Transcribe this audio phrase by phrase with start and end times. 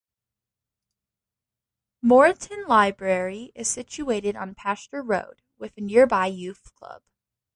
[2.01, 7.03] Moreton Library is situated on Pasture Road, with a nearby youth club.